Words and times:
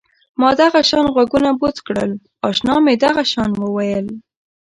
ما 0.39 0.49
دغه 0.61 0.81
شان 0.89 1.05
غوږونه 1.13 1.49
بوڅ 1.59 1.77
کړل 1.87 2.11
اشنا 2.49 2.75
مې 2.83 2.93
دغه 3.05 3.23
شان 3.31 3.51
وویل. 3.57 4.07